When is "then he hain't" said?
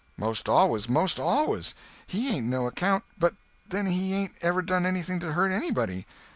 3.69-4.33